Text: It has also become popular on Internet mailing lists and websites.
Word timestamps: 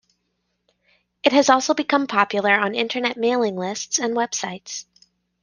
It 1.21 1.31
has 1.31 1.51
also 1.51 1.75
become 1.75 2.07
popular 2.07 2.55
on 2.55 2.73
Internet 2.73 3.17
mailing 3.17 3.55
lists 3.55 3.99
and 3.99 4.17
websites. 4.17 4.85